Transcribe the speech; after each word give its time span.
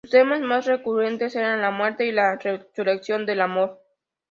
Sus 0.03 0.09
temas 0.13 0.41
más 0.41 0.65
recurrentes 0.65 1.35
eran 1.35 1.61
la 1.61 1.69
muerte 1.69 2.07
y 2.07 2.11
la 2.11 2.35
resurrección 2.37 3.23
del 3.27 3.39
amor. 3.39 3.79